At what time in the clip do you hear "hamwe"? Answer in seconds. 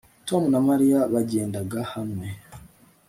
1.93-2.27